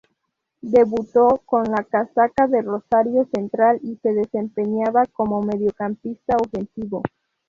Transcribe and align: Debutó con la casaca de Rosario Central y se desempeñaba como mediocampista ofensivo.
Debutó 0.63 1.43
con 1.45 1.61
la 1.65 1.83
casaca 1.83 2.47
de 2.47 2.63
Rosario 2.63 3.29
Central 3.31 3.77
y 3.83 3.97
se 4.01 4.13
desempeñaba 4.15 5.05
como 5.13 5.43
mediocampista 5.43 6.37
ofensivo. 6.37 7.03